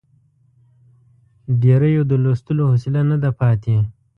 ډېریو 1.61 2.01
د 2.07 2.11
لوستلو 2.23 2.63
حوصله 2.71 3.01
نه 3.11 3.17
ده 3.23 3.29
پاتې. 3.39 3.75